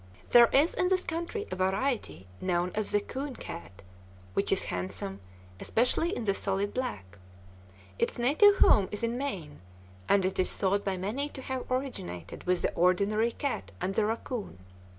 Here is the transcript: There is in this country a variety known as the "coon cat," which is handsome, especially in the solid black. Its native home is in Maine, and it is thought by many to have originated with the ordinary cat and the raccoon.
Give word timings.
There 0.31 0.47
is 0.47 0.73
in 0.73 0.87
this 0.87 1.03
country 1.03 1.45
a 1.51 1.55
variety 1.55 2.25
known 2.41 2.71
as 2.73 2.89
the 2.89 2.99
"coon 3.01 3.35
cat," 3.35 3.83
which 4.33 4.51
is 4.51 4.63
handsome, 4.73 5.19
especially 5.59 6.09
in 6.15 6.23
the 6.23 6.33
solid 6.33 6.73
black. 6.73 7.19
Its 7.99 8.17
native 8.17 8.55
home 8.55 8.89
is 8.91 9.03
in 9.03 9.15
Maine, 9.15 9.59
and 10.09 10.25
it 10.25 10.39
is 10.39 10.57
thought 10.57 10.83
by 10.83 10.97
many 10.97 11.29
to 11.29 11.43
have 11.43 11.69
originated 11.69 12.45
with 12.45 12.63
the 12.63 12.73
ordinary 12.73 13.31
cat 13.33 13.71
and 13.79 13.93
the 13.93 14.03
raccoon. 14.07 14.57